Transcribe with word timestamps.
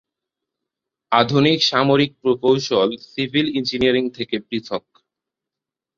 আধুনিক 1.11 1.59
সামরিক 1.63 2.11
প্রকৌশল 2.21 2.89
সিভিল 3.09 3.47
ইঞ্জিনিয়ারিং 3.57 4.05
থেকে 4.17 4.35
পৃথক। 4.47 4.83